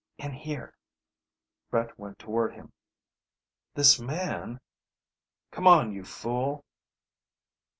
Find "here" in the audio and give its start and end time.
0.33-0.73